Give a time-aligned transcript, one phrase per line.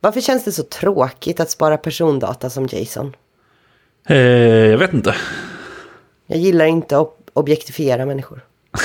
[0.00, 3.16] Varför känns det så tråkigt att spara persondata som Jason?
[4.08, 5.14] Eh, jag vet inte.
[6.26, 8.44] Jag gillar inte att objektifiera människor.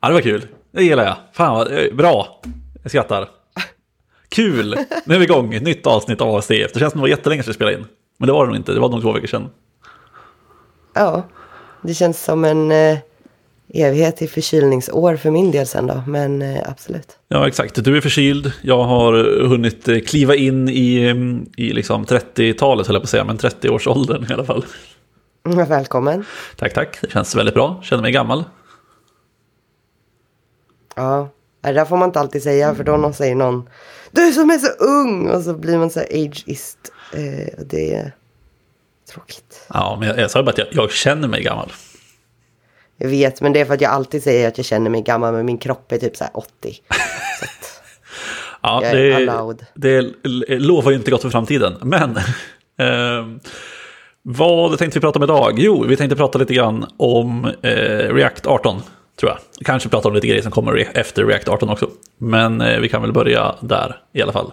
[0.00, 0.46] ja, det var kul.
[0.70, 1.16] Det gillar jag.
[1.32, 2.40] Fan vad eh, bra.
[2.82, 3.28] Jag skrattar.
[4.28, 4.78] Kul!
[5.04, 5.50] Nu är vi igång.
[5.50, 6.72] Nytt avsnitt av ASDF.
[6.72, 7.86] Det känns som det var jättelänge sedan vi spelade in.
[8.18, 8.72] Men det var det nog inte.
[8.72, 9.50] Det var nog två veckor sedan.
[10.94, 11.26] Ja,
[11.82, 12.98] det känns som en eh,
[13.74, 16.02] evighet i förkylningsår för min del sen då.
[16.06, 17.18] Men eh, absolut.
[17.28, 17.84] Ja, exakt.
[17.84, 18.52] Du är förkyld.
[18.62, 19.12] Jag har
[19.48, 23.38] hunnit eh, kliva in i, mm, i liksom 30-talet, höll jag på att säga, men
[23.38, 24.64] 30-årsåldern i alla fall.
[25.44, 26.24] Välkommen.
[26.56, 26.98] Tack, tack.
[27.00, 27.80] Det känns väldigt bra.
[27.82, 28.44] Känner mig gammal.
[30.96, 31.28] Ja,
[31.60, 33.68] det där får man inte alltid säga för då någon säger någon
[34.10, 35.30] Du som är så ung!
[35.30, 36.78] Och så blir man så ageist.
[37.12, 38.12] Eh, det är
[39.12, 39.66] tråkigt.
[39.68, 41.72] Ja, men jag, jag sa bara att jag, jag, känner mig gammal.
[42.98, 45.34] Jag vet, men det är för att jag alltid säger att jag känner mig gammal
[45.34, 46.74] men min kropp är typ så här 80.
[47.40, 47.46] så
[48.62, 48.96] ja, jag
[49.74, 50.02] det, är
[50.48, 51.74] det lovar ju inte gott för framtiden.
[51.82, 52.16] Men
[52.78, 53.26] eh,
[54.22, 55.58] vad tänkte vi prata om idag?
[55.58, 58.82] Jo, vi tänkte prata lite grann om eh, React 18
[59.20, 59.38] tror jag.
[59.64, 61.90] Kanske prata om lite grejer som kommer efter React 18 också.
[62.18, 64.52] Men eh, vi kan väl börja där i alla fall.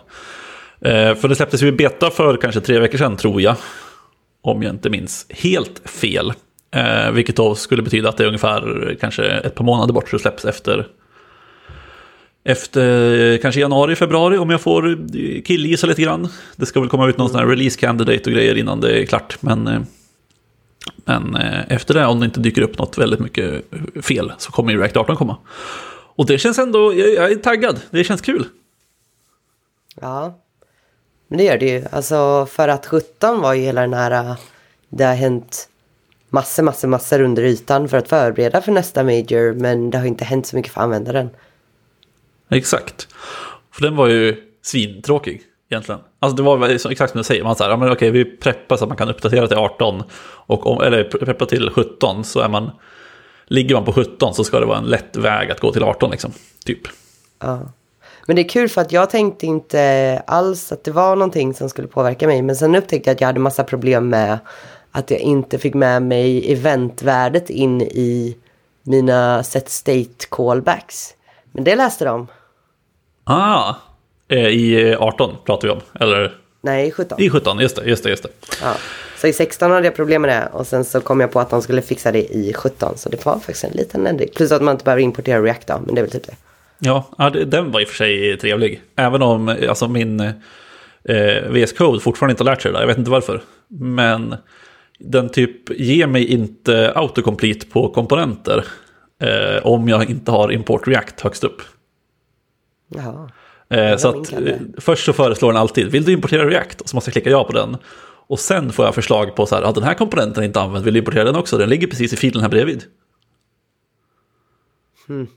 [0.82, 3.56] Eh, för det släpptes ju beta för kanske tre veckor sedan tror jag.
[4.42, 6.34] Om jag inte minns helt fel.
[6.74, 10.20] Eh, vilket då skulle betyda att det är ungefär kanske ett par månader bort så
[10.20, 10.88] släpps efter
[12.44, 14.98] efter kanske januari, februari om jag får
[15.42, 16.28] killgissa lite grann.
[16.56, 19.06] Det ska väl komma ut någon sån här release candidate och grejer innan det är
[19.06, 19.38] klart.
[19.40, 19.82] Men eh,
[21.06, 23.64] men eh, efter det, om det inte dyker upp något väldigt mycket
[24.02, 25.38] fel, så kommer ju React 18 komma.
[26.16, 28.46] Och det känns ändå, jag är taggad, det känns kul.
[30.02, 30.40] Ja,
[31.28, 31.86] men det gör det ju.
[31.92, 34.38] Alltså för att 17 var ju hela den här, eh,
[34.90, 35.70] det har hänt
[36.34, 40.26] massor, massor, massor under ytan för att förbereda för nästa major, men det har inte
[40.26, 41.30] hänt så mycket för användaren.
[42.50, 43.08] Exakt.
[43.72, 46.02] För den var ju svintråkig egentligen.
[46.20, 48.84] Alltså det var exakt som du säger, man säger, ja, men okej, vi preppar så
[48.84, 50.04] att man kan uppdatera till 18,
[50.46, 52.72] och om, eller preppa till 17, så är man,
[53.46, 56.12] ligger man på 17 så ska det vara en lätt väg att gå till 18
[56.12, 56.32] liksom,
[56.66, 56.82] typ.
[57.40, 57.60] Ja.
[58.28, 61.70] Men det är kul för att jag tänkte inte alls att det var någonting som
[61.70, 64.40] skulle påverka mig, men sen upptäckte jag att jag hade massa problem med
[64.94, 68.38] att jag inte fick med mig eventvärdet in i
[68.84, 71.14] mina set state callbacks.
[71.52, 72.28] Men det läste de.
[73.24, 73.76] Ah,
[74.34, 76.36] Eh, I 18 pratar vi om, eller?
[76.62, 77.22] Nej, i 17.
[77.22, 78.30] I 17, just det, just det, just det.
[78.62, 78.76] Ja.
[79.18, 81.50] Så i 16 hade jag problem med det och sen så kom jag på att
[81.50, 82.98] de skulle fixa det i 17.
[82.98, 84.30] Så det var faktiskt en liten ändring.
[84.36, 86.36] Plus att man inte behöver importera React då, men det är väl typ det.
[86.80, 87.06] Ja,
[87.46, 88.82] den var i och för sig trevlig.
[88.96, 92.82] Även om alltså, min eh, VS Code fortfarande inte har lärt sig det där.
[92.82, 93.42] Jag vet inte varför.
[93.80, 94.36] Men
[95.04, 98.66] den typ ger mig inte autocomplete på komponenter.
[99.20, 101.62] Eh, om jag inte har import React högst upp.
[102.88, 103.30] Jaha.
[103.70, 106.82] Eh, så att, eh, först så föreslår den alltid, vill du importera React?
[106.82, 107.78] Och så måste jag klicka ja på den.
[108.28, 110.86] Och sen får jag förslag på så här, ja, den här komponenten är inte använd,
[110.86, 111.58] vill du importera den också?
[111.58, 112.84] Den ligger precis i filen här bredvid.
[115.08, 115.28] Hmm.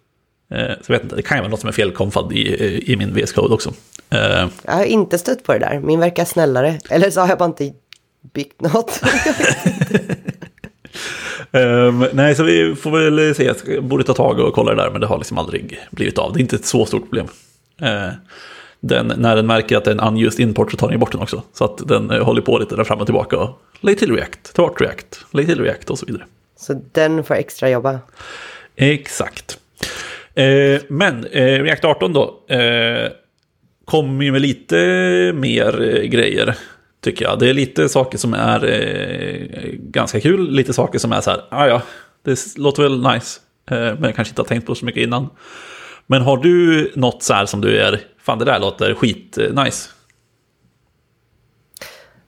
[0.50, 3.14] Eh, så vet inte, det kan ju vara något som är felkonfad i, i min
[3.14, 3.72] VS Code också.
[4.62, 6.78] Jag har inte stött på det där, min verkar snällare.
[6.90, 7.72] Eller så har jag bara inte
[8.58, 9.00] något.
[11.50, 14.90] um, nej, så vi får väl se, jag borde ta tag och kolla det där,
[14.90, 16.32] men det har liksom aldrig blivit av.
[16.32, 17.26] Det är inte ett så stort problem.
[17.80, 18.10] Eh,
[18.80, 21.20] den, när den märker att det är en unused import så tar den bort den
[21.20, 21.42] också.
[21.52, 24.54] Så att den eh, håller på lite där fram och tillbaka och lägg till React,
[24.54, 26.24] ta bort React, lägg till React och så vidare.
[26.56, 27.98] Så den får extra jobba?
[28.76, 29.58] Exakt.
[30.34, 33.10] Eh, men eh, React 18 då eh,
[33.84, 34.76] kommer ju med lite
[35.34, 36.56] mer eh, grejer.
[37.06, 37.38] Tycker jag.
[37.38, 41.44] Det är lite saker som är eh, ganska kul, lite saker som är så här,
[41.50, 41.82] ah, ja,
[42.22, 43.40] det låter väl nice.
[43.98, 45.28] men kanske inte har tänkt på så mycket innan.
[46.06, 49.88] Men har du något så här som du är, fan det där låter skit nice.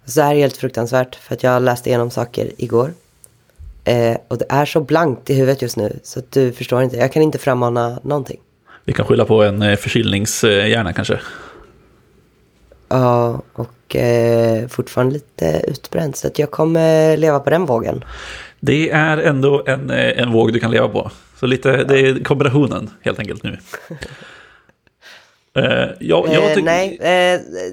[0.04, 2.92] Så här är helt fruktansvärt för att jag läste igenom saker igår.
[3.84, 6.96] Eh, och det är så blankt i huvudet just nu så att du förstår inte.
[6.96, 8.40] Jag kan inte frammana någonting.
[8.84, 11.20] Vi kan skylla på en eh, förkylningshjärna kanske.
[12.88, 16.16] Ja, och eh, fortfarande lite utbränd.
[16.16, 18.04] Så att jag kommer leva på den vågen.
[18.60, 21.10] Det är ändå en, eh, en våg du kan leva på.
[21.40, 21.84] Så lite, ja.
[21.84, 23.50] det är kombinationen helt enkelt nu.
[23.50, 23.56] uh,
[26.00, 26.98] jag, jag uh, nej,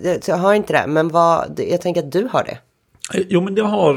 [0.03, 0.88] uh, jag har inte det.
[0.88, 2.57] Men vad, jag tänker att du har det.
[3.29, 3.94] Jo, men jag har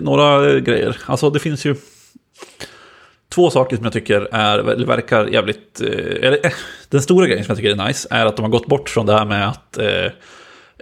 [0.00, 0.96] några grejer.
[1.06, 1.76] Alltså det finns ju
[3.34, 5.80] två saker som jag tycker är, verkar jävligt...
[5.80, 6.54] Eller,
[6.88, 9.06] den stora grejen som jag tycker är nice är att de har gått bort från
[9.06, 9.78] det här med att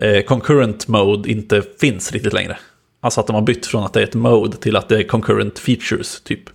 [0.01, 2.59] Eh, concurrent mode inte finns riktigt längre.
[3.01, 5.03] Alltså att de har bytt från att det är ett mode till att det är
[5.03, 6.49] concurrent features typ.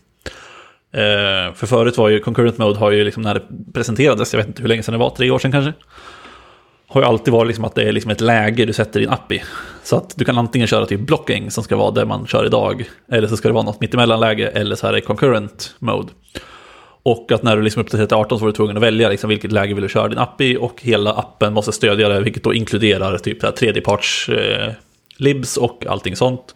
[0.93, 3.43] Eh, för förut var ju concurrent mode har ju liksom när det
[3.73, 5.73] presenterades, jag vet inte hur länge sedan det var, tre år sedan kanske.
[6.87, 9.31] har ju alltid varit liksom att det är liksom ett läge du sätter din app
[9.31, 9.43] i.
[9.83, 12.89] Så att du kan antingen köra typ blocking som ska vara det man kör idag.
[13.11, 16.09] Eller så ska det vara något mittemellanläge eller så här är concurrent mode.
[17.03, 19.29] Och att när du liksom uppdaterar till 18 så var du tvungen att välja liksom
[19.29, 20.57] vilket läge vill du köra din app i.
[20.57, 24.71] Och hela appen måste stödja det, vilket då inkluderar typ tredjeparts eh,
[25.17, 26.55] libs och allting sånt.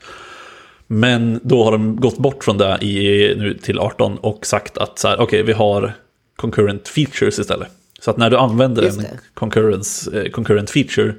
[0.87, 4.99] Men då har de gått bort från det i, nu till 18 och sagt att
[4.99, 5.93] så här, okej, okay, vi har
[6.35, 7.67] concurrent features istället.
[7.99, 11.13] Så att när du använder en concurrence, eh, concurrent feature,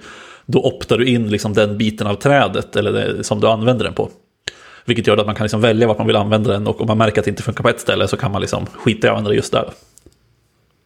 [0.46, 3.94] då optar du in liksom den biten av trädet eller det, som du använder den
[3.94, 4.10] på.
[4.88, 6.98] Vilket gör att man kan liksom välja vart man vill använda den och om man
[6.98, 9.16] märker att det inte funkar på ett ställe så kan man liksom skita i att
[9.16, 9.70] använda det just där.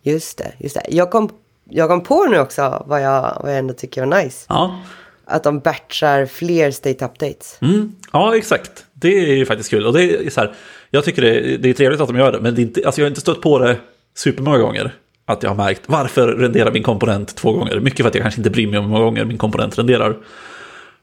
[0.02, 0.82] Just det, just det.
[0.88, 1.30] Jag kom,
[1.70, 4.46] jag kom på nu också vad jag, vad jag ändå tycker var nice.
[4.48, 4.80] Ja.
[5.24, 7.58] Att de batchar fler state updates.
[7.60, 7.92] Mm.
[8.12, 8.84] Ja, exakt.
[8.92, 9.86] Det är ju faktiskt kul.
[9.86, 10.54] Och det är så här,
[10.90, 13.00] jag tycker det, det är trevligt att de gör det, men det är inte, alltså
[13.00, 13.76] jag har inte stött på det
[14.16, 14.94] supermånga gånger.
[15.24, 17.80] Att jag har märkt varför renderar min komponent två gånger.
[17.80, 20.16] Mycket för att jag kanske inte bryr mig om hur många gånger min komponent renderar.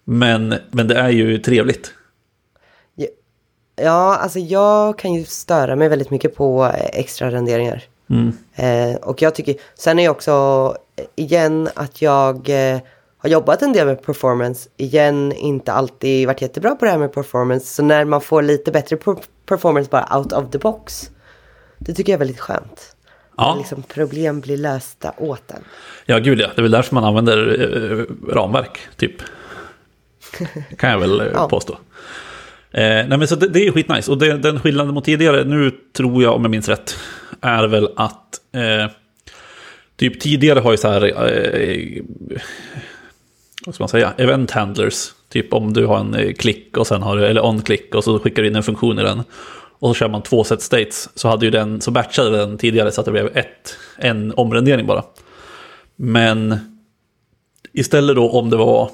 [0.03, 1.93] Men, men det är ju trevligt.
[3.81, 7.83] Ja, alltså jag kan ju störa mig väldigt mycket på extra renderingar.
[8.09, 8.37] Mm.
[8.55, 10.75] Eh, och jag tycker, sen är jag också,
[11.15, 12.79] igen, att jag eh,
[13.17, 14.69] har jobbat en del med performance.
[14.77, 17.65] Igen, inte alltid varit jättebra på det här med performance.
[17.65, 18.97] Så när man får lite bättre
[19.45, 21.11] performance bara out of the box.
[21.77, 22.95] Det tycker jag är väldigt skönt.
[23.37, 23.55] Ja.
[23.57, 25.63] Liksom problem blir lösta åt en.
[26.05, 26.47] Ja, gud ja.
[26.55, 29.15] Det är väl därför man använder eh, ramverk, typ.
[30.77, 31.49] kan jag väl eh, ja.
[31.49, 31.77] påstå.
[32.71, 34.11] Eh, nej men så det, det är skitnice.
[34.11, 36.95] Och det, den skillnaden mot tidigare, nu tror jag om jag minns rätt,
[37.41, 38.91] är väl att eh,
[39.95, 42.03] typ tidigare har ju så här, eh,
[43.65, 45.11] vad ska man säga, event handlers.
[45.29, 48.19] Typ om du har en eh, klick och sen har du, eller on-klick och så
[48.19, 49.23] skickar du in en funktion i den.
[49.79, 51.09] Och så kör man två set states.
[51.15, 54.87] Så hade ju den, så batchade den tidigare så att det blev ett, en omrendering
[54.87, 55.03] bara.
[55.95, 56.59] Men
[57.73, 58.91] istället då om det var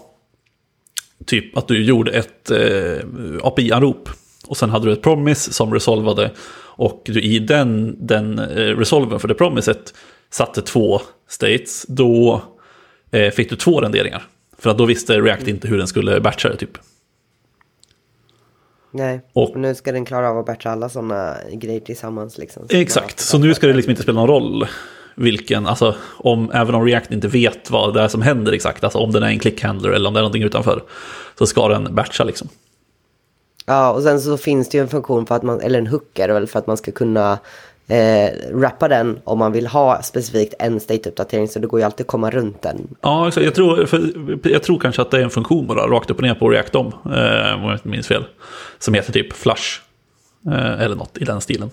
[1.25, 2.97] typ att du gjorde ett eh,
[3.43, 4.09] API-anrop.
[4.47, 6.31] Och sen hade du ett promise som resolvade.
[6.77, 9.93] Och du i den, den eh, resolven för det promiset
[10.29, 11.85] satte två states.
[11.87, 12.41] Då
[13.11, 14.23] eh, fick du två renderingar.
[14.57, 16.77] För att då visste React inte hur den skulle batcha det typ.
[18.91, 22.37] Nej, och nu ska den klara av att batcha alla sådana grejer tillsammans.
[22.37, 22.67] Liksom.
[22.67, 24.67] Så exakt, så nu ska det liksom inte spela någon roll
[25.15, 28.99] vilken, alltså om, även om React inte vet vad det är som händer exakt, alltså
[28.99, 30.83] om den är en clickhandler eller om det är någonting utanför,
[31.37, 32.47] så ska den batcha liksom.
[33.65, 36.19] Ja, och sen så finns det ju en funktion för att man, eller en hook
[36.19, 37.39] är det väl, för att man ska kunna
[37.87, 41.47] eh, rappa den om man vill ha specifikt en state-uppdatering.
[41.47, 42.95] Så det går ju alltid att komma runt den.
[43.01, 43.45] Ja, exakt.
[43.45, 44.11] Jag tror, för,
[44.43, 46.75] jag tror kanske att det är en funktion bara, rakt upp och ner på React
[46.75, 48.25] om, eh, om jag inte minns fel.
[48.79, 49.81] Som heter typ Flush,
[50.47, 51.69] eh, eller något i den stilen.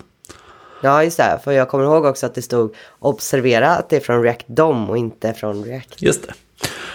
[0.83, 1.39] Ja, just det.
[1.43, 4.89] För jag kommer ihåg också att det stod observera att det är från React DOM
[4.89, 6.01] och inte från React.
[6.01, 6.33] Just det.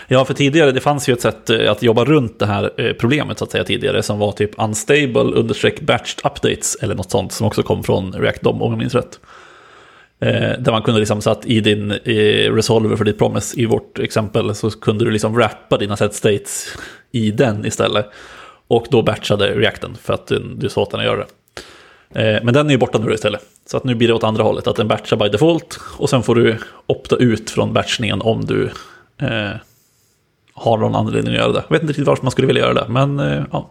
[0.08, 2.92] Ja, för tidigare, det fanns ju ett sätt eh, att jobba runt det här eh,
[2.92, 7.32] problemet så att säga tidigare som var typ unstable understreck batched updates eller något sånt
[7.32, 9.20] som också kom från React DOM om jag minns rätt.
[10.20, 13.66] Eh, där man kunde liksom så att i din eh, resolver för ditt promise i
[13.66, 16.76] vårt exempel så kunde du liksom wrappa dina set states
[17.12, 18.06] i den istället.
[18.68, 21.26] Och då batchade Reacten för att du, du sa åt den att göra det.
[22.14, 23.42] Eh, men den är ju borta nu istället.
[23.70, 25.78] Så att nu blir det åt andra hållet, att den batchar by default.
[25.98, 28.70] Och sen får du opta ut från batchningen om du
[29.20, 29.50] eh,
[30.52, 31.64] har någon anledning att göra det.
[31.68, 33.70] Jag vet inte riktigt varför man skulle vilja göra det, men eh, ja.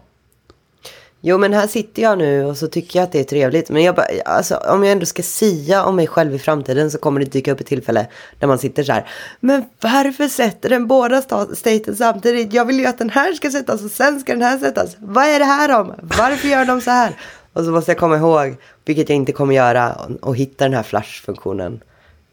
[1.21, 3.69] Jo, men här sitter jag nu och så tycker jag att det är trevligt.
[3.69, 6.97] Men jag bara, alltså, om jag ändå ska sia om mig själv i framtiden så
[6.97, 8.07] kommer det dyka upp ett tillfälle
[8.39, 9.07] där man sitter så här.
[9.39, 12.53] Men varför sätter den båda staten samtidigt?
[12.53, 14.95] Jag vill ju att den här ska sättas och sen ska den här sättas.
[14.99, 15.93] Vad är det här om?
[16.01, 17.13] Varför gör de så här?
[17.57, 20.73] Och så måste jag komma ihåg, vilket jag inte kommer göra, och, och hitta den
[20.73, 21.83] här flash-funktionen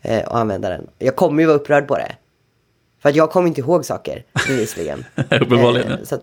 [0.02, 0.86] eh, och använda den.
[0.98, 2.16] Jag kommer ju vara upprörd på det.
[3.02, 5.04] För att jag kommer inte ihåg saker, bevisligen.
[5.16, 5.92] Uppenbarligen.
[5.92, 6.18] Eh, så,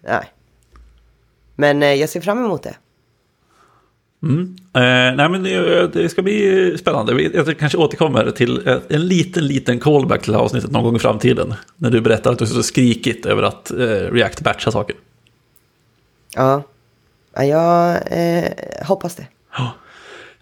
[0.00, 0.32] nej.
[1.54, 2.74] Men eh, jag ser fram emot det.
[4.22, 4.56] Mm.
[4.74, 7.22] Eh, nej men det, det, ska bli spännande.
[7.22, 11.54] Jag kanske återkommer till en liten, liten callback till avsnittet någon gång i framtiden.
[11.76, 13.76] När du berättar att du är så skrikigt över att eh,
[14.12, 14.96] React batchar saker.
[16.34, 16.62] Ja,
[17.34, 18.52] Ja, jag eh,
[18.86, 19.26] hoppas det.
[19.56, 19.74] Ja.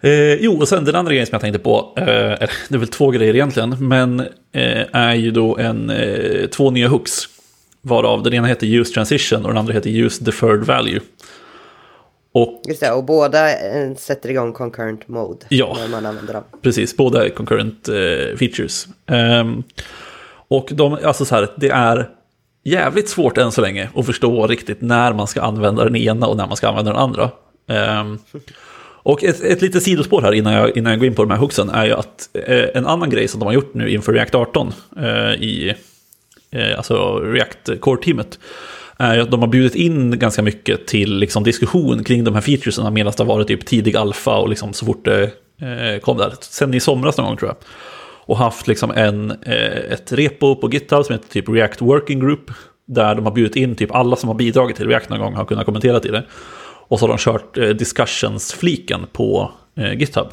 [0.03, 2.87] Eh, jo, och sen den andra grejen som jag tänkte på, eh, det är väl
[2.87, 4.19] två grejer egentligen, men
[4.51, 7.13] eh, är ju då en, eh, två nya hooks.
[7.81, 10.99] Varav den ena heter Use Transition och den andra heter Use Deferred Value.
[12.31, 16.43] Och, Just det, och båda eh, sätter igång concurrent mode ja, när man använder dem.
[16.61, 18.87] Precis, båda är concurrent eh, features.
[19.07, 19.63] Um,
[20.47, 22.09] och de, alltså så här, det är
[22.63, 26.37] jävligt svårt än så länge att förstå riktigt när man ska använda den ena och
[26.37, 27.31] när man ska använda den andra.
[27.99, 28.19] Um,
[29.03, 31.37] och ett, ett litet sidospår här innan jag, innan jag går in på de här
[31.37, 34.35] hooksen är ju att eh, en annan grej som de har gjort nu inför React
[34.35, 35.03] 18 eh,
[35.33, 35.75] i
[36.51, 38.39] eh, alltså React Core-teamet,
[38.97, 42.93] är att de har bjudit in ganska mycket till liksom, diskussion kring de här featuresen
[42.93, 45.23] medan det har varit typ tidig alfa och liksom, så fort det
[45.61, 46.33] eh, kom där.
[46.39, 47.57] Sen i somras någon gång tror jag.
[48.25, 52.51] Och haft liksom en, eh, ett repo på GitHub som heter typ React Working Group.
[52.87, 55.45] Där de har bjudit in typ alla som har bidragit till React någon gång har
[55.45, 56.23] kunnat kommentera till det.
[56.87, 60.27] Och så har de kört eh, discussions-fliken på eh, GitHub.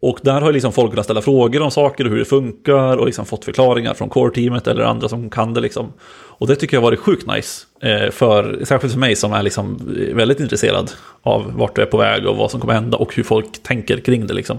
[0.00, 3.06] Och där har liksom folk kunnat ställa frågor om saker och hur det funkar och
[3.06, 5.60] liksom fått förklaringar från core-teamet eller andra som kan det.
[5.60, 5.92] Liksom.
[6.38, 7.66] Och det tycker jag har varit sjukt nice.
[8.10, 10.90] För, särskilt för mig som är liksom väldigt intresserad
[11.22, 13.96] av vart du är på väg och vad som kommer hända och hur folk tänker
[13.96, 14.34] kring det.
[14.34, 14.58] Liksom.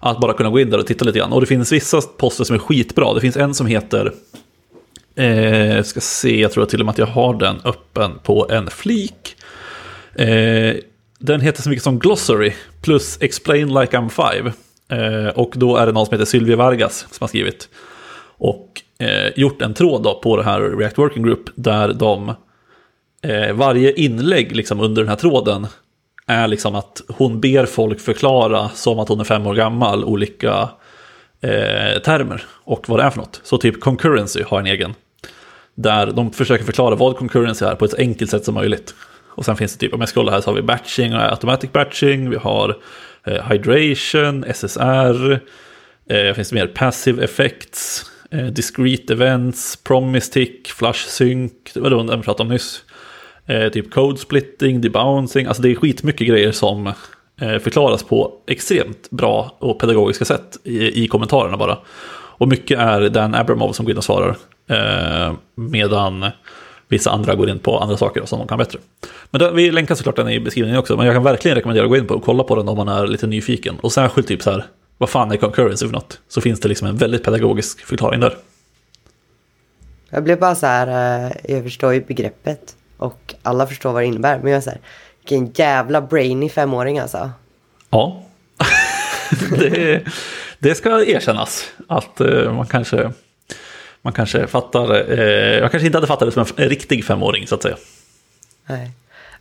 [0.00, 1.32] Att bara kunna gå in där och titta lite grann.
[1.32, 3.14] Och det finns vissa poster som är skitbra.
[3.14, 4.12] Det finns en som heter...
[5.14, 8.70] Eh, ska se, jag tror till och med att jag har den öppen på en
[8.70, 9.36] flik.
[10.14, 10.74] Eh,
[11.18, 12.52] den heter så mycket som Glossary
[12.82, 14.52] plus Explain Like I'm Five.
[14.90, 17.68] Eh, och då är det någon som heter Sylvia Vargas som har skrivit.
[18.38, 22.34] Och eh, gjort en tråd då på det här React Working Group där de
[23.22, 25.66] eh, varje inlägg liksom under den här tråden
[26.30, 30.68] är liksom att hon ber folk förklara som att hon är fem år gammal olika
[31.40, 33.40] eh, termer och vad det är för något.
[33.44, 34.94] Så typ concurrency har en egen.
[35.74, 38.94] Där de försöker förklara vad concurrency är på ett så enkelt sätt som möjligt.
[39.28, 41.72] Och sen finns det typ, om jag scrollar här så har vi batching och automatic
[41.72, 42.78] batching, vi har
[43.26, 45.40] eh, hydration, SSR,
[46.10, 51.90] eh, finns det mer passive effects, eh, discrete events, promise tick, flush sync, det var
[51.90, 52.84] det hon pratade om nyss.
[53.50, 56.86] Eh, typ code splitting, debouncing, alltså det är skitmycket grejer som
[57.40, 61.78] eh, förklaras på extremt bra och pedagogiska sätt i, i kommentarerna bara.
[62.12, 64.36] Och mycket är Dan Abramov som går in och svarar.
[64.68, 66.26] Eh, medan
[66.88, 68.78] vissa andra går in på andra saker som de kan bättre.
[69.30, 71.90] Men den, vi länkar såklart den i beskrivningen också, men jag kan verkligen rekommendera att
[71.90, 73.76] gå in på och kolla på den om man är lite nyfiken.
[73.80, 74.64] Och särskilt typ så här,
[74.98, 76.20] vad fan är concurrency för något?
[76.28, 78.34] Så finns det liksom en väldigt pedagogisk förklaring där.
[80.10, 84.06] Jag blev bara så här, eh, jag förstår ju begreppet och alla förstår vad det
[84.06, 84.38] innebär.
[84.38, 84.80] Men jag är så här,
[85.18, 87.30] vilken jävla brainy femåring alltså.
[87.90, 88.22] Ja,
[89.58, 90.02] det,
[90.58, 93.12] det ska erkännas att uh, man kanske
[94.02, 97.54] man kanske fattar, eh, jag kanske inte hade fattat det som en riktig femåring så
[97.54, 97.76] att säga.
[98.66, 98.90] Nej.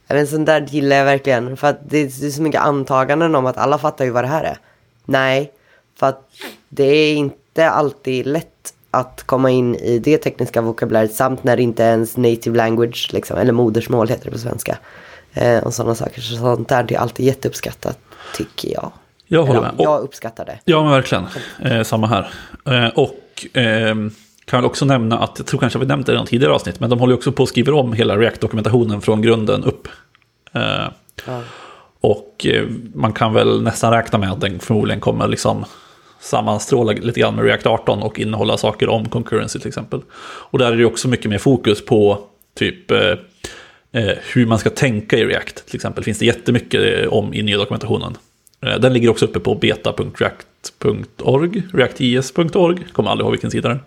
[0.08, 1.58] En sån där gillar jag verkligen.
[1.58, 4.44] För att det är så mycket antaganden om att alla fattar ju vad det här
[4.44, 4.58] är.
[5.06, 5.52] Nej,
[6.00, 6.30] för att
[6.70, 11.64] det är inte alltid lätt att komma in i det tekniska vokabuläret samt när det
[11.64, 14.78] inte är ens native language, liksom, eller modersmål heter det på svenska.
[15.34, 16.22] Eh, och sådana saker.
[16.22, 18.00] Så sånt där det är alltid jätteuppskattat,
[18.36, 18.92] tycker jag.
[19.28, 19.76] Jag håller med.
[19.78, 20.60] Jag uppskattar det.
[20.66, 21.26] Ja, men verkligen.
[21.62, 22.28] Eh, samma här.
[22.66, 24.12] Eh, och ehm,
[24.46, 26.80] kan väl också nämna att, jag tror kanske vi nämnt det i någon tidigare avsnitt,
[26.80, 29.88] men de håller också på att skriva om hela React-dokumentationen från grunden upp.
[30.54, 30.62] Eh,
[31.26, 31.42] ja.
[32.02, 35.66] Och eh, man kan väl nästan räkna med att den förmodligen kommer liksom
[36.20, 40.02] sammanstråla lite grann med React 18 och innehålla saker om concurrency till exempel.
[40.22, 42.20] Och där är det också mycket mer fokus på
[42.58, 43.12] typ eh,
[43.92, 45.66] eh, hur man ska tänka i React.
[45.66, 48.18] Till exempel finns det jättemycket eh, om i nya dokumentationen.
[48.62, 53.80] Eh, den ligger också uppe på beta.react.org, reactis.org, kommer aldrig ihåg vilken sida den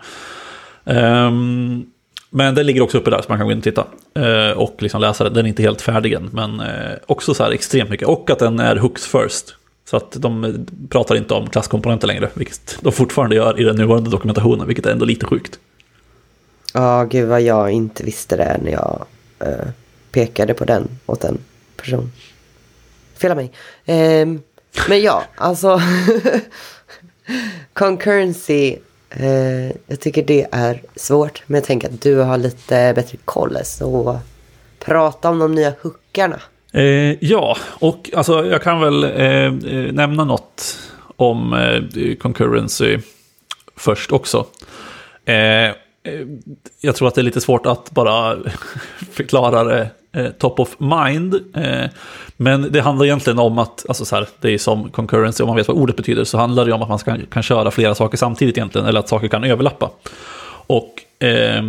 [0.84, 1.86] Um,
[2.30, 3.86] men den ligger också uppe där så man kan gå in och titta.
[4.14, 5.32] Eh, och liksom läsa den.
[5.32, 6.30] Den är inte helt färdig än.
[6.32, 8.08] Men eh, också så här extremt mycket.
[8.08, 9.54] Och att den är hooks first.
[9.84, 12.30] Så att de pratar inte om klasskomponenter längre.
[12.34, 14.66] Vilket de fortfarande gör i den nuvarande dokumentationen.
[14.66, 15.58] Vilket är ändå lite sjukt.
[16.74, 19.04] Ja, oh, gud vad jag inte visste det när jag
[19.42, 19.68] uh,
[20.10, 21.38] pekade på den åt en
[21.76, 22.12] person.
[23.14, 23.52] Fel av mig.
[24.22, 24.42] Um,
[24.88, 25.80] men ja, alltså.
[27.72, 28.76] concurrency
[29.14, 31.42] Eh, jag tycker det är svårt.
[31.46, 33.58] Men jag tänker att du har lite bättre koll.
[33.64, 34.18] Så
[34.78, 36.40] prata om de nya hookarna.
[36.72, 40.78] Eh, ja, och alltså, jag kan väl eh, eh nämna något
[41.16, 42.98] om eh, concurrency
[43.76, 44.46] först också.
[45.24, 45.72] Eh, eh,
[46.80, 48.36] jag tror att det är lite svårt att bara
[49.12, 51.34] förklara det eh, top of mind.
[51.54, 51.90] Eh,
[52.36, 55.56] men det handlar egentligen om att, alltså så här, det är som concurrency, om man
[55.56, 58.18] vet vad ordet betyder, så handlar det om att man ska, kan köra flera saker
[58.18, 59.90] samtidigt egentligen, eller att saker kan överlappa.
[60.66, 61.62] Och eh,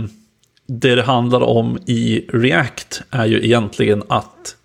[0.68, 4.56] det det handlar om i React är ju egentligen att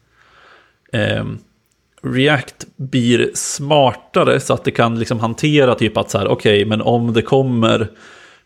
[0.92, 1.24] eh,
[2.02, 6.68] React blir smartare så att det kan liksom hantera typ att så här, okej, okay,
[6.68, 7.88] men om det kommer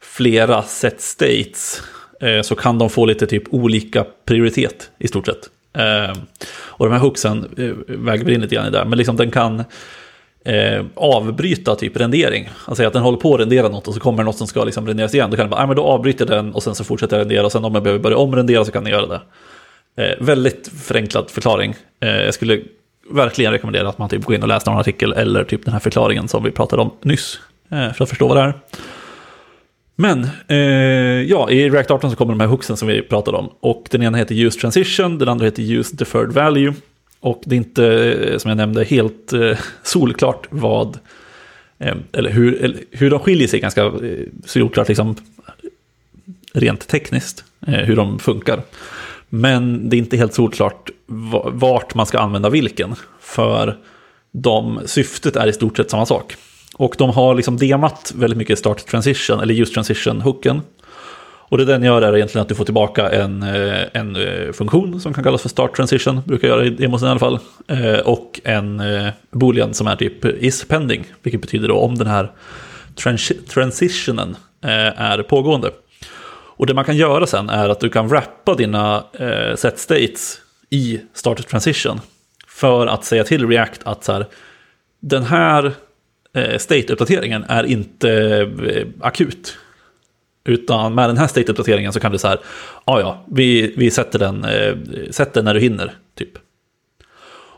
[0.00, 1.82] flera set states
[2.20, 5.50] eh, så kan de få lite typ olika prioritet i stort sett.
[5.78, 6.16] Eh,
[6.54, 9.64] och de här hooksen eh, väger in lite grann i det, men liksom den kan
[10.44, 12.50] eh, avbryta typ rendering.
[12.66, 14.86] Alltså att den håller på att rendera något och så kommer något som ska liksom
[14.86, 15.30] renderas igen.
[15.30, 17.46] Då kan den bara, ah, men då avbryter den och sen så fortsätter den rendera
[17.46, 19.20] och sen om jag behöver börja omrendera så kan den göra det.
[19.96, 21.74] Eh, väldigt förenklad förklaring.
[22.00, 22.60] Eh, jag skulle
[23.10, 25.80] verkligen rekommendera att man typ går in och läser någon artikel eller typ den här
[25.80, 27.40] förklaringen som vi pratade om nyss.
[27.70, 28.54] Eh, för att förstå vad det är.
[29.96, 33.50] Men eh, ja, i React 18 så kommer de här hooksen som vi pratade om.
[33.60, 36.74] Och den ena heter Use Transition, den andra heter Use Deferred Value.
[37.20, 40.98] Och det är inte, eh, som jag nämnde, helt eh, solklart vad,
[41.78, 43.92] eh, eller, hur, eller hur de skiljer sig ganska eh,
[44.44, 45.16] solklart liksom,
[46.52, 48.62] rent tekniskt, eh, hur de funkar.
[49.34, 50.90] Men det är inte helt solklart
[51.52, 52.94] vart man ska använda vilken.
[53.20, 53.76] För
[54.32, 56.36] de, syftet är i stort sett samma sak.
[56.74, 60.60] Och de har liksom demat väldigt mycket start transition, eller just transition-hooken.
[61.24, 65.00] Och det den gör är egentligen att du får tillbaka en, eh, en eh, funktion
[65.00, 67.38] som kan kallas för start transition, brukar jag göra i demosen i alla fall.
[67.68, 68.82] Eh, och en
[69.30, 72.32] boolean som är typ is pending, vilket betyder då om den här
[73.54, 75.70] transitionen är pågående.
[76.62, 80.40] Och det man kan göra sen är att du kan wrappa dina eh, set states
[80.70, 82.00] i start transition.
[82.48, 84.26] För att säga till React att så här,
[85.00, 85.72] den här
[86.34, 88.10] eh, state-uppdateringen är inte
[88.66, 89.58] eh, akut.
[90.44, 92.38] Utan med den här state-uppdateringen så kan du så här,
[92.86, 94.74] ja ja, vi, vi sätter den, eh,
[95.10, 96.38] sätter när du hinner, typ.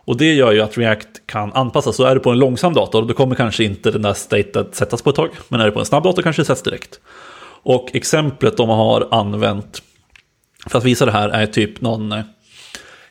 [0.06, 1.96] Och det gör ju att React kan anpassas.
[1.96, 5.02] Så är du på en långsam dator, då kommer kanske inte den där statet sättas
[5.02, 5.30] på ett tag.
[5.48, 7.00] Men är du på en snabb dator kanske det sätts direkt.
[7.64, 9.82] Och exemplet de har använt
[10.66, 12.24] för att visa det här är typ någon, eh,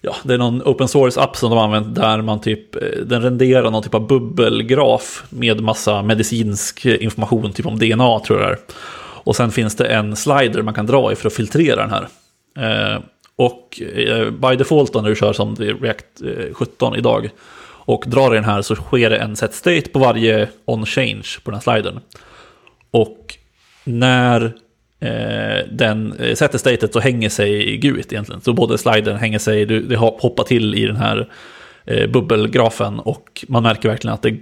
[0.01, 3.21] ja, det är någon open source-app som de har använt där man typ, eh, den
[3.21, 8.53] renderar någon typ av bubbelgraf med massa medicinsk information, typ om DNA tror jag det
[8.53, 8.59] är.
[9.23, 12.07] Och sen finns det en slider man kan dra i för att filtrera den här.
[12.57, 12.99] Eh,
[13.35, 17.29] och eh, by default när du kör som React eh, 17 idag
[17.85, 21.27] och drar i den här så sker det en set state på varje on change
[21.43, 21.99] på den här slidern.
[22.91, 23.37] Och
[23.83, 24.53] när
[24.99, 28.41] eh, den sätter statet så hänger sig GUIT egentligen.
[28.41, 31.29] Så både slidern hänger sig, det hoppar till i den här
[31.85, 34.37] eh, bubbelgrafen och man märker verkligen att det,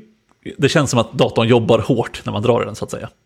[0.58, 3.10] det känns som att datorn jobbar hårt när man drar den så att säga.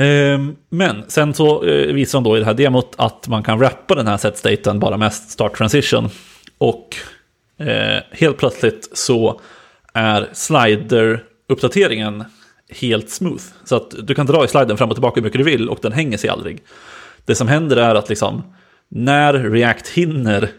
[0.00, 3.60] Ehm, men sen så eh, visar de då i det här demot att man kan
[3.60, 6.08] rappa den här set-staten bara med start transition.
[6.58, 6.96] Och
[7.58, 9.40] eh, helt plötsligt så
[9.94, 12.24] är slider-uppdateringen
[12.70, 13.42] helt smooth.
[13.64, 15.78] Så att du kan dra i sliden fram och tillbaka hur mycket du vill och
[15.82, 16.62] den hänger sig aldrig.
[17.24, 18.42] Det som händer är att liksom
[18.88, 20.50] när React hinner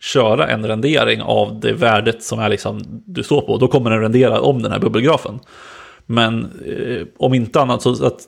[0.00, 4.00] köra en rendering av det värdet som är liksom du står på, då kommer den
[4.00, 5.40] rendera om den här bubbelgrafen.
[6.06, 8.20] Men eh, om inte annat så att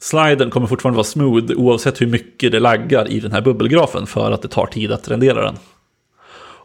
[0.00, 4.32] sliden kommer fortfarande vara smooth oavsett hur mycket det laggar i den här bubbelgrafen för
[4.32, 5.56] att det tar tid att rendera den.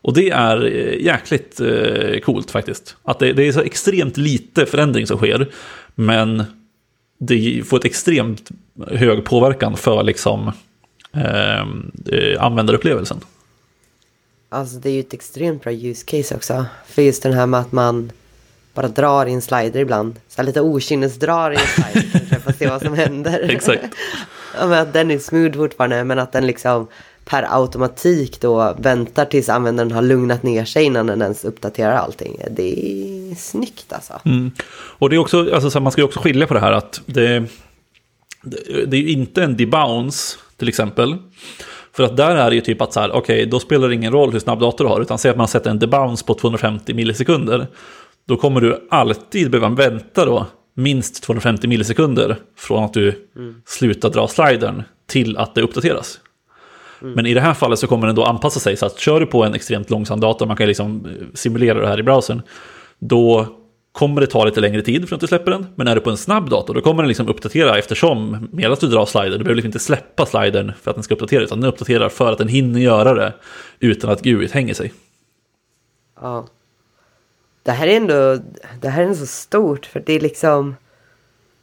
[0.03, 2.95] Och det är eh, jäkligt eh, coolt faktiskt.
[3.03, 5.49] Att det, det, är så extremt lite förändring som sker.
[5.95, 6.43] Men
[7.19, 8.51] det får ett extremt
[8.87, 10.51] hög påverkan för liksom
[11.13, 13.17] ehm, eh, användarupplevelsen.
[14.49, 16.65] Alltså det är ju ett extremt bra use case också.
[16.87, 18.11] För just den här med att man
[18.73, 20.19] bara drar i en slider ibland.
[20.27, 23.39] Så här lite okynnesdrar i en slider för att se vad som händer.
[23.49, 23.83] Exakt.
[24.59, 26.87] ja, men att den är smooth fortfarande men att den liksom
[27.25, 32.41] per automatik då väntar tills användaren har lugnat ner sig innan den ens uppdaterar allting.
[32.51, 32.79] Det
[33.31, 34.13] är snyggt alltså.
[34.25, 34.51] Mm.
[34.71, 37.43] Och det är också, alltså, man ska ju också skilja på det här att det,
[38.43, 41.15] det, det är ju inte en debounce till exempel.
[41.95, 43.95] För att där är det ju typ att så här, okej, okay, då spelar det
[43.95, 46.33] ingen roll hur snabb dator du har, utan säg att man sätter en debounce på
[46.33, 47.67] 250 millisekunder
[48.25, 53.61] då kommer du alltid behöva vänta då minst 250 millisekunder från att du mm.
[53.65, 56.19] slutar dra slidern till att det uppdateras.
[57.03, 57.15] Mm.
[57.15, 59.25] Men i det här fallet så kommer den då anpassa sig så att kör du
[59.25, 62.41] på en extremt långsam dator, man kan liksom eh, simulera det här i browsern,
[62.99, 63.47] då
[63.91, 65.67] kommer det ta lite längre tid för att du släpper den.
[65.75, 68.87] Men är du på en snabb dator, då kommer den liksom uppdatera eftersom medan du
[68.87, 69.31] drar slidern.
[69.31, 72.31] Du behöver liksom inte släppa slidern för att den ska uppdatera, utan den uppdaterar för
[72.31, 73.33] att den hinner göra det
[73.79, 74.93] utan att GUIT hänger sig.
[76.21, 76.47] Ja
[77.63, 78.39] det här är ändå,
[78.81, 80.75] det här är ändå så stort för det är liksom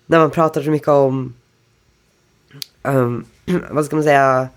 [0.07, 1.35] när man pratar så mycket om
[2.83, 3.25] um,
[3.71, 4.49] vad ska man säga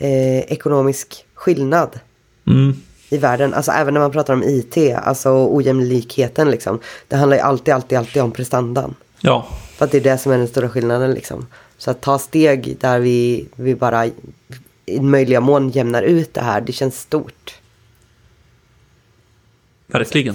[0.00, 2.00] eh, ekonomisk skillnad
[2.46, 2.76] mm.
[3.10, 3.54] i världen.
[3.54, 6.80] Alltså även när man pratar om IT, alltså ojämlikheten liksom.
[7.08, 8.94] Det handlar ju alltid, alltid, alltid om prestandan.
[9.20, 9.48] Ja.
[9.76, 11.46] För att det är det som är den stora skillnaden liksom.
[11.78, 14.06] Så att ta steg där vi, vi bara
[14.86, 17.54] i möjliga mån jämnar ut det här, det känns stort.
[19.86, 20.34] Verkligen.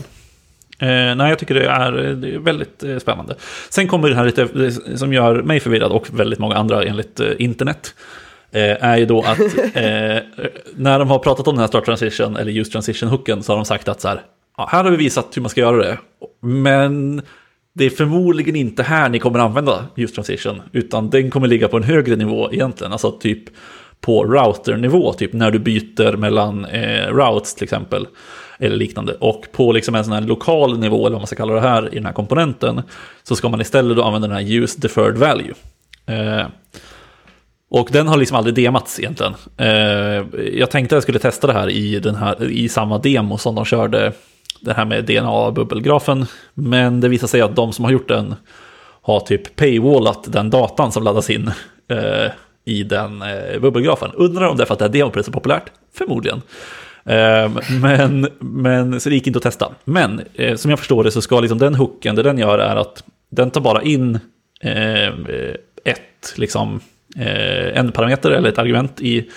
[0.80, 3.36] Eh, nej, jag tycker det är, det är väldigt eh, spännande.
[3.69, 7.32] Sen kommer det här lite, som gör mig förvirrad och väldigt många andra enligt eh,
[7.38, 7.93] internet.
[8.56, 10.18] Eh, är ju då att eh,
[10.76, 13.65] när de har pratat om den här start transition eller use transition-hooken så har de
[13.65, 14.22] sagt att så här,
[14.58, 15.98] ja, här har vi visat hur man ska göra det.
[16.41, 17.22] Men
[17.74, 21.78] det är förmodligen inte här ni kommer använda use transition, utan den kommer ligga på
[21.78, 22.91] en högre nivå egentligen.
[22.91, 23.44] Alltså typ
[24.02, 28.08] på routernivå, typ när du byter mellan eh, routes till exempel.
[28.60, 29.13] Eller liknande.
[29.20, 31.94] Och på liksom en sån här lokal nivå, eller vad man ska kalla det här,
[31.94, 32.82] i den här komponenten,
[33.24, 35.54] så ska man istället då använda den här use deferred value.
[36.06, 36.46] Eh,
[37.69, 39.34] och den har liksom aldrig demats egentligen.
[39.58, 40.23] Eh,
[40.54, 43.56] jag tänkte att jag skulle testa det här i, den här, i samma demo som
[43.56, 44.12] de körde,
[44.62, 46.25] det här med DNA-bubbelgrafen.
[46.54, 48.36] Men det visar sig att de som har gjort den
[49.01, 51.51] har typ paywallat den datan som laddas in
[51.88, 52.32] eh,
[52.65, 54.12] i den eh, bubbelgrafen.
[54.13, 55.71] Undrar om det är för att det här demot är så populärt?
[55.93, 56.41] Förmodligen.
[57.06, 57.51] Eh,
[57.82, 59.71] men, men, så det gick inte att testa.
[59.84, 62.75] Men eh, som jag förstår det så ska liksom den hooken, det den gör är
[62.75, 64.19] att den tar bara in
[64.62, 65.08] eh,
[65.84, 66.80] ett, liksom,
[67.15, 69.30] eh, en parameter eller ett argument i,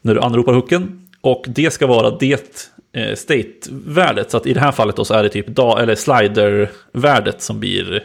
[0.00, 1.08] när du anropar hooken.
[1.20, 4.30] Och det ska vara det eh, state-värdet.
[4.30, 7.60] Så att i det här fallet då så är det typ da, eller slider-värdet som
[7.60, 8.04] blir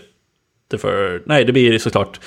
[0.68, 2.20] det för, nej det blir såklart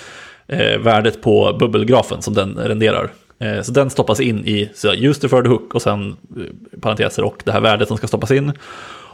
[0.47, 3.11] eh, värdet på bubbelgrafen som den renderar.
[3.39, 7.43] Eh, så den stoppas in i så just deferred hook och sen eh, parenteser och
[7.45, 8.53] det här värdet som ska stoppas in.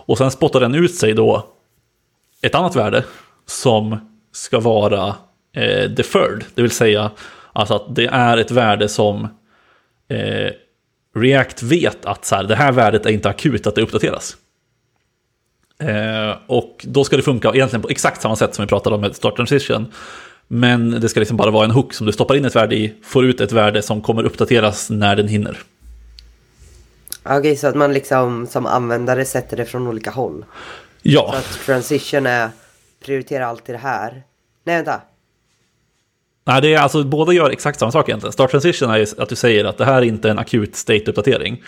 [0.07, 1.47] Och sen spottar den ut sig då
[2.43, 3.05] ett annat värde
[3.47, 3.97] som
[4.33, 5.15] ska vara
[5.57, 7.11] eh, deferred, det vill säga
[7.57, 9.29] alltså att det är ett värde som
[10.09, 10.51] eh,
[11.15, 14.37] React vet att så här, det här värdet är inte akut att det uppdateras.
[15.79, 19.01] Eh, och då ska det funka egentligen på exakt samma sätt som vi pratade om
[19.01, 19.93] med start transition.
[20.49, 22.95] Men det ska liksom bara vara en hook som du stoppar in ett värde i,
[23.03, 25.59] får ut ett värde som kommer uppdateras när den hinner.
[27.23, 30.45] Okej, okay, så att man liksom som användare sätter det från olika håll?
[31.03, 31.31] Ja.
[31.33, 32.51] Så att transition är,
[33.05, 34.23] prioritera alltid det här.
[34.65, 35.01] Nej, vänta.
[36.47, 38.33] Nej, det är alltså, båda gör exakt samma sak egentligen.
[38.33, 41.63] Start transition är att du säger att det här är inte en akut state-uppdatering.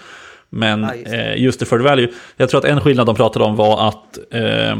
[0.50, 1.16] Men ja, just, det.
[1.16, 4.76] Eh, just deferred value, jag tror att en skillnad de pratade om var att eh,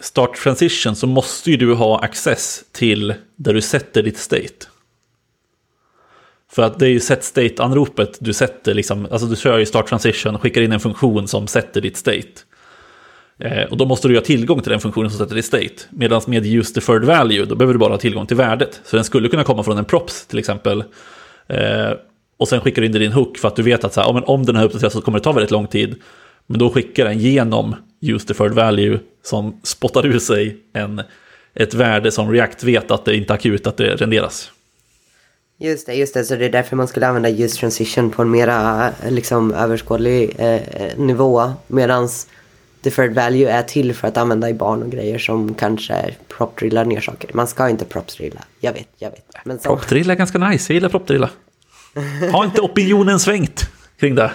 [0.00, 4.66] start transition så måste ju du ha access till där du sätter ditt state.
[6.52, 9.88] För att det är ju set state-anropet du sätter, liksom, alltså du kör ju start
[9.88, 12.28] transition, skickar in en funktion som sätter ditt state.
[13.40, 15.74] Eh, och då måste du ha tillgång till den funktionen som sätter i state.
[15.90, 18.80] Medan med use deferred value, då behöver du bara ha tillgång till värdet.
[18.84, 20.84] Så den skulle kunna komma från en props till exempel.
[21.48, 21.92] Eh,
[22.36, 24.00] och sen skickar du in det i din hook för att du vet att så
[24.00, 25.94] här, om, om den här uppdateras så kommer det ta väldigt lång tid.
[26.46, 31.02] Men då skickar den genom use deferred value som spottar ur sig en,
[31.54, 34.50] ett värde som React vet att det inte är akut att det renderas.
[35.58, 36.24] Just det, just det.
[36.24, 40.34] Så det är därför man skulle använda use transition på en mera eh, liksom, överskådlig
[40.38, 40.60] eh,
[40.96, 41.52] nivå.
[41.66, 42.26] Medans
[42.80, 47.00] deferred value är till för att använda i barn och grejer som kanske propdrillar ner
[47.00, 47.30] saker.
[47.34, 48.40] Man ska inte propdrilla.
[48.60, 49.24] Jag vet, jag vet.
[49.44, 49.68] Men så...
[49.68, 51.30] Propdrill är ganska nice, jag gillar propdrilla.
[52.32, 54.30] Har inte opinionen svängt kring det?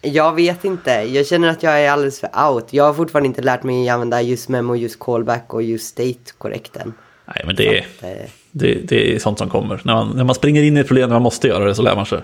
[0.00, 0.90] Jag vet inte.
[0.90, 2.66] Jag känner att jag är alldeles för out.
[2.70, 6.32] Jag har fortfarande inte lärt mig att använda just memo, just callback och just state
[6.38, 6.94] korrekt än.
[7.26, 8.10] Nej, men det, att, eh...
[8.50, 9.80] det, det är sånt som kommer.
[9.84, 11.82] När man, när man springer in i ett problem när man måste göra det så
[11.82, 12.20] lär man sig.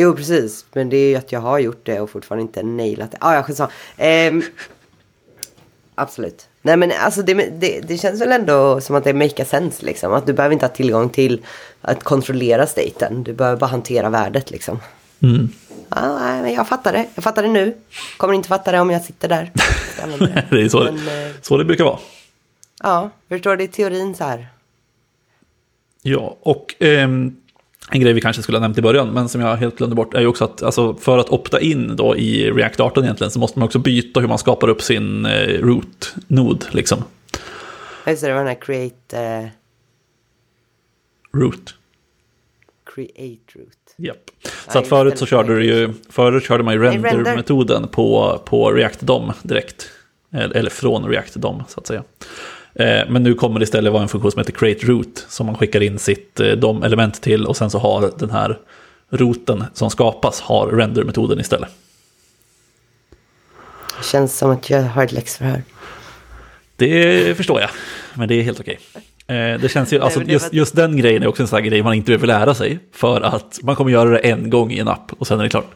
[0.00, 0.64] Jo, precis.
[0.72, 3.18] Men det är ju att jag har gjort det och fortfarande inte nailat det.
[3.20, 3.70] Ah, ja, skitsamma.
[3.96, 4.32] Eh,
[5.94, 6.48] absolut.
[6.62, 10.12] Nej men alltså det, det, det, känns väl ändå som att det make sense liksom.
[10.12, 11.44] Att du behöver inte ha tillgång till
[11.80, 13.22] att kontrollera staten.
[13.22, 14.78] Du behöver bara hantera värdet liksom.
[15.22, 15.48] Mm.
[15.88, 17.06] Ja, men jag fattar det.
[17.14, 17.76] Jag fattar det nu.
[18.16, 19.50] Kommer inte fatta det om jag sitter där.
[20.18, 20.44] det.
[20.56, 21.98] det är så, men, det, så det brukar vara.
[22.82, 23.64] Ja, förstår du?
[23.64, 24.48] i teorin så här.
[26.02, 27.36] Ja, och ehm,
[27.90, 30.14] en grej vi kanske skulle ha nämnt i början, men som jag helt glömde bort,
[30.14, 33.38] är ju också att alltså, för att opta in då i React 18 egentligen så
[33.38, 36.66] måste man också byta hur man skapar upp sin eh, root-nod.
[36.70, 37.04] Liksom.
[38.06, 39.18] Just det, det var den här create...
[39.18, 39.48] Eh...
[41.32, 41.74] Root.
[42.94, 43.94] Create root.
[43.96, 44.30] Japp.
[44.68, 49.00] Så att förut så körde du ju, förut körde man ju render-metoden på, på React
[49.00, 49.90] DOM direkt.
[50.32, 52.02] Eller från React DOM så att säga.
[52.74, 55.56] Eh, men nu kommer det istället vara en funktion som heter create root som man
[55.56, 58.58] skickar in sitt eh, DOM-element till och sen så har den här
[59.10, 61.68] roten som skapas har render-metoden istället.
[63.98, 65.62] Det känns som att jag har ett läxförhör.
[66.76, 67.70] Det förstår jag,
[68.14, 68.78] men det är helt okej.
[69.26, 71.82] Eh, det känns ju, alltså, just, just den grejen är också en sån här grej
[71.82, 72.78] man inte behöver lära sig.
[72.92, 75.50] För att man kommer göra det en gång i en app och sen är det
[75.50, 75.70] klart.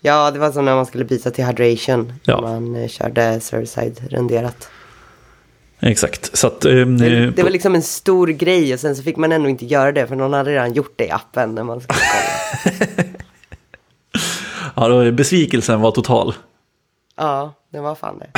[0.00, 2.12] Ja, det var som när man skulle byta till hydration.
[2.24, 2.40] Ja.
[2.40, 4.68] Man körde server-side renderat.
[5.86, 6.36] Exakt.
[6.36, 9.32] Så att, um, det, det, var liksom en stor grej och sen så fick man
[9.32, 11.98] ändå inte göra det för någon hade redan gjort det i appen när man skulle
[14.76, 16.34] ja, då, besvikelsen var total.
[17.16, 18.30] Ja, det var fan det.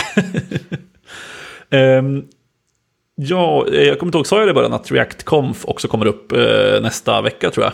[1.98, 2.28] um,
[3.14, 6.06] ja, jag kommer inte ihåg, sa jag det i början att React Conf också kommer
[6.06, 7.72] upp uh, nästa vecka tror jag?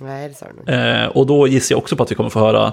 [0.00, 2.30] Nej, det sa du nog uh, Och då gissar jag också på att vi kommer
[2.30, 2.72] få höra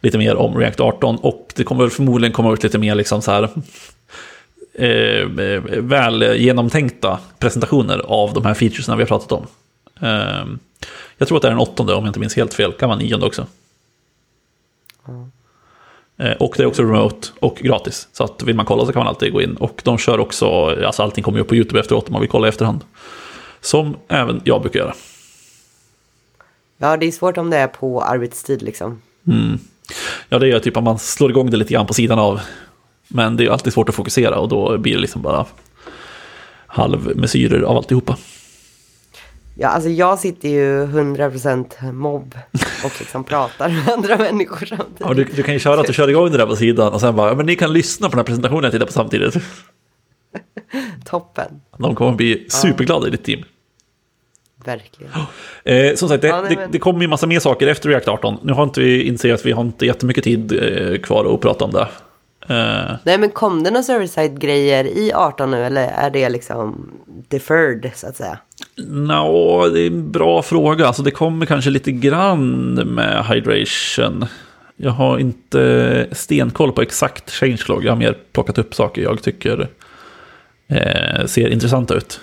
[0.00, 3.30] lite mer om React 18 och det kommer förmodligen komma ut lite mer liksom så
[3.30, 3.48] här
[4.80, 5.26] eh,
[5.80, 9.46] väl genomtänkta presentationer av de här featuresna vi har pratat om.
[10.00, 10.46] Eh,
[11.18, 12.72] jag tror att det är den åttonde om jag inte minns helt fel.
[12.72, 13.46] Kan vara nionde också.
[16.18, 18.08] Eh, och det är också remote och gratis.
[18.12, 19.56] Så att vill man kolla så kan man alltid gå in.
[19.56, 20.46] Och de kör också,
[20.86, 22.84] alltså allting kommer ju upp på YouTube efteråt om man vill kolla i efterhand.
[23.60, 24.94] Som även jag brukar göra.
[26.78, 29.02] Ja, det är svårt om det är på arbetstid liksom.
[29.26, 29.58] Mm.
[30.28, 32.40] Ja, det är typ att man slår igång det lite grann på sidan av.
[33.10, 35.46] Men det är alltid svårt att fokusera och då blir det liksom bara
[36.66, 38.16] halvmesyrer av alltihopa.
[39.58, 42.34] Ja, alltså jag sitter ju 100% mobb
[42.84, 45.00] och liksom pratar med andra människor samtidigt.
[45.00, 47.00] Ja, du, du kan ju köra att du kör igång det där på sidan och
[47.00, 49.34] sen bara, ja, men ni kan lyssna på den här presentationen jag tittar på samtidigt.
[51.04, 53.44] Toppen, De kommer bli superglada i ditt team.
[54.64, 55.12] verkligen.
[55.64, 57.88] Eh, som sagt, det, Ja, nej, det, men- det kommer ju massa mer saker efter
[57.88, 58.38] React 18.
[58.42, 61.64] Nu har inte vi insett att vi har inte jättemycket tid eh, kvar att prata
[61.64, 61.88] om det.
[62.50, 66.90] Eh, Nej men kom det några server-side-grejer i 18 nu eller är det liksom
[67.28, 68.38] deferred så att säga?
[68.86, 70.86] Nå, det är en bra fråga.
[70.86, 74.26] Alltså det kommer kanske lite grann med hydration.
[74.76, 77.84] Jag har inte stenkoll på exakt changelog.
[77.84, 79.68] Jag har mer plockat upp saker jag tycker
[80.68, 82.20] eh, ser intressanta ut.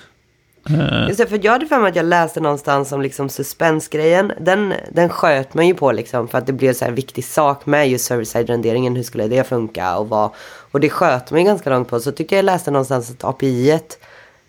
[0.70, 0.80] Eh.
[0.80, 1.08] Uh.
[1.08, 4.32] Just det, för jag hade för mig att jag läste någonstans om liksom suspensgrejen.
[4.40, 7.66] Den, den sköt man ju på liksom för att det blev så här viktig sak
[7.66, 8.96] med just server-side-renderingen.
[8.96, 10.32] Hur skulle det funka och vad?
[10.72, 12.00] Och det sköt man ju ganska långt på.
[12.00, 13.80] Så tyckte jag läste någonstans att API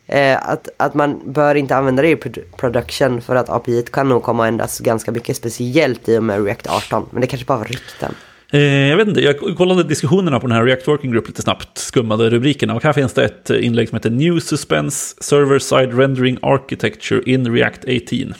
[0.07, 2.16] eh, att, att man bör inte använda det i
[2.57, 5.37] production för att API kan nog komma att ändras ganska mycket.
[5.37, 7.07] Speciellt i och med React 18.
[7.11, 8.14] Men det kanske bara var rykten.
[8.52, 11.78] Eh, jag vet inte, jag kollade diskussionerna på den här React Working Group lite snabbt,
[11.78, 12.74] skummade rubrikerna.
[12.74, 17.54] Och här finns det ett inlägg som heter New Suspense Server Side Rendering Architecture in
[17.54, 18.34] React 18.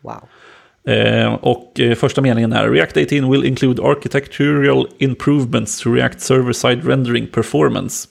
[0.00, 0.28] Wow.
[0.94, 6.84] Eh, och eh, första meningen är React 18 will include architectural improvements to React server-side
[6.84, 8.08] rendering performance.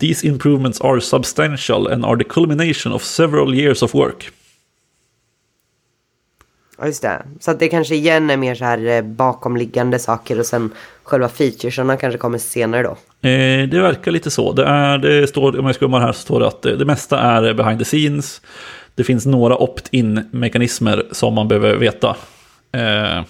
[0.00, 4.30] These improvements are substantial and are the culmination of several years of work.
[6.78, 7.22] Ja, just det.
[7.40, 10.70] Så att det kanske igen är mer så här eh, bakomliggande saker och sen
[11.02, 12.90] själva featuresarna kanske kommer senare då.
[13.28, 14.52] Eh, det verkar lite så.
[14.52, 17.20] Det, är, det står, om jag skummar här så står det att det, det mesta
[17.20, 18.40] är behind the scenes.
[18.94, 22.16] Det finns några opt-in-mekanismer som man behöver veta.
[22.72, 23.22] Eh,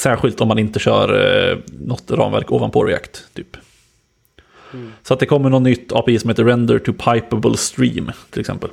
[0.00, 1.08] särskilt om man inte kör
[1.50, 3.34] eh, något ramverk ovanpå React.
[3.34, 3.56] Typ.
[5.02, 8.70] Så att det kommer något nytt API som heter Render to Pipeable Stream till exempel.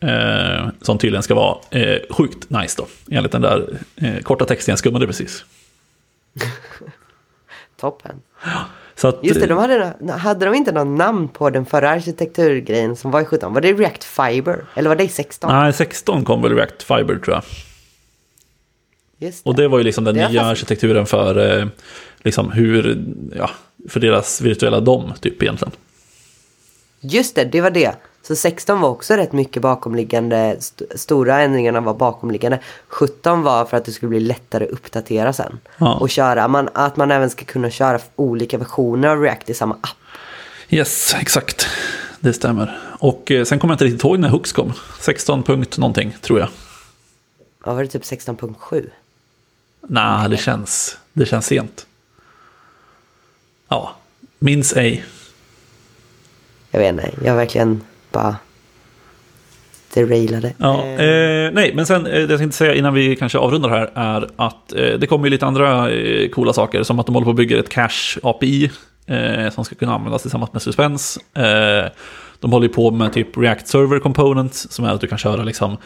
[0.00, 2.86] Eh, som tydligen ska vara eh, sjukt nice då.
[3.16, 5.44] Enligt den där eh, korta texten jag skummade precis.
[7.80, 8.22] Toppen.
[8.94, 12.96] Så att, Just det, de hade, hade de inte någon namn på den förra arkitekturgrejen
[12.96, 13.54] som var i 17?
[13.54, 14.64] Var det React Fiber?
[14.74, 15.50] Eller var det i 16?
[15.52, 17.42] Nej, 16 kom väl React Fiber tror jag.
[19.18, 19.50] Just det.
[19.50, 21.66] Och det var ju liksom den nya fast- arkitekturen för, eh,
[22.18, 23.04] liksom hur,
[23.36, 23.50] ja,
[23.88, 25.72] för deras virtuella dom typ egentligen.
[27.00, 27.94] Just det, det var det.
[28.26, 32.60] Så 16 var också rätt mycket bakomliggande, st- stora ändringarna var bakomliggande.
[32.88, 35.58] 17 var för att det skulle bli lättare att uppdatera sen.
[35.78, 35.94] Ja.
[35.94, 39.74] Och köra, man, att man även ska kunna köra olika versioner av React i samma
[39.74, 39.96] app.
[40.68, 41.66] Yes, exakt.
[42.20, 42.78] Det stämmer.
[42.98, 44.72] Och eh, sen kommer jag inte riktigt ihåg när Hooks kom.
[45.00, 46.48] 16 punkt någonting, tror jag.
[47.64, 48.90] Ja, var det typ 16.7?
[49.88, 51.86] Nej, det känns, det känns sent.
[53.68, 53.94] Ja,
[54.38, 55.04] minns ej.
[56.70, 57.80] Jag vet inte, jag verkligen
[58.16, 58.36] bara
[59.94, 60.54] derailade.
[60.58, 63.90] Ja, Eh, nej, men sen eh, det jag tänkte säga innan vi kanske avrundar här
[63.94, 66.82] är att eh, det kommer ju lite andra eh, coola saker.
[66.82, 68.70] Som att de håller på att bygga ett cache-API
[69.06, 71.20] eh, som ska kunna användas tillsammans med Suspense.
[71.34, 71.90] Eh,
[72.40, 75.42] de håller ju på med typ React Server Components som är att du kan köra
[75.42, 75.76] liksom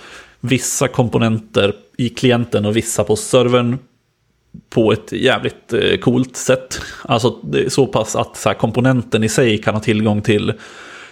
[0.41, 3.79] vissa komponenter i klienten och vissa på servern
[4.71, 6.81] på ett jävligt eh, coolt sätt.
[7.03, 10.53] Alltså det är så pass att så här, komponenten i sig kan ha tillgång till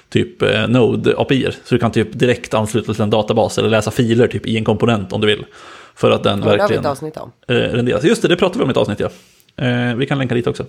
[0.08, 1.48] typ eh, Node API.
[1.64, 4.64] Så du kan typ direkt ansluta till en databas eller läsa filer typ i en
[4.64, 5.44] komponent om du vill.
[5.94, 7.32] För att den ja, det har vi verkligen ett avsnitt om.
[7.48, 8.04] eh, renderas.
[8.04, 9.08] Just det, det pratade vi om i ett avsnitt ja.
[9.64, 10.66] Eh, vi kan länka dit också.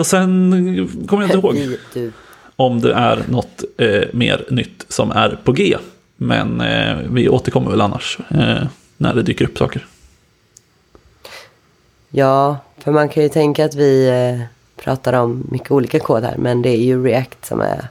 [0.00, 0.50] Och sen
[1.08, 2.12] kommer jag inte ihåg
[2.56, 3.64] om det är något
[4.12, 5.76] mer nytt som är på G.
[6.16, 6.62] Men
[7.14, 8.18] vi återkommer väl annars
[8.96, 9.86] när det dyker upp saker.
[12.10, 14.10] Ja, för man kan ju tänka att vi
[14.78, 16.36] pratar om mycket olika kod här.
[16.36, 17.88] Men det är ju React som är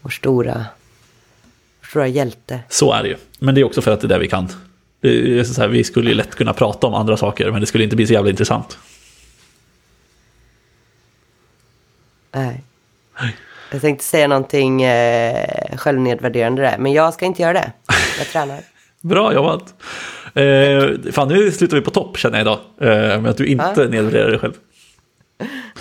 [0.00, 0.64] vår stora,
[1.80, 2.60] vår stora hjälte.
[2.68, 3.16] Så är det ju.
[3.38, 4.48] Men det är också för att det är det vi kan.
[5.00, 7.66] Det är så här, vi skulle ju lätt kunna prata om andra saker, men det
[7.66, 8.78] skulle inte bli så jävla intressant.
[12.32, 12.62] Nej.
[13.72, 16.78] Jag tänkte säga någonting eh, självnedvärderande där.
[16.78, 17.72] Men jag ska inte göra det.
[18.18, 18.60] Jag tränar.
[19.00, 19.74] Bra jobbat!
[20.34, 22.58] Eh, fan, nu slutar vi på topp känner jag idag.
[22.80, 23.84] Eh, med att du inte Ja.
[23.88, 24.52] nedvärderar dig själv.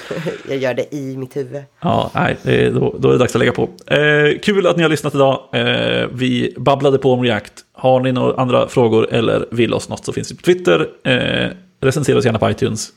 [0.50, 1.64] Jag gör det i mitt huvud.
[1.82, 2.38] Ja, nej,
[2.74, 3.70] då, då är det dags att lägga på.
[3.88, 5.40] Eh, kul att ni har lyssnat idag.
[5.54, 7.54] Eh, vi babblade på om React.
[7.74, 10.88] Har ni några andra frågor eller vill oss något så finns vi på Twitter.
[11.04, 11.50] Eh,
[11.82, 12.90] recensera oss gärna på iTunes.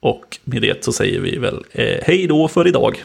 [0.00, 3.04] Och med det så säger vi väl eh, hej då för idag.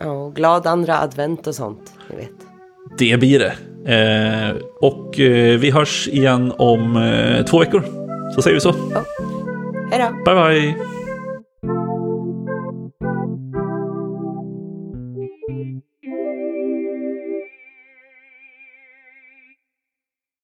[0.00, 2.30] Ja, och glad andra advent och sånt, ni vet.
[2.98, 3.54] Det blir det.
[3.84, 7.82] Eh, och eh, vi hörs igen om eh, två veckor.
[8.34, 8.74] Så säger vi så.
[9.90, 10.34] Hej då!
[10.34, 11.01] Bye bye!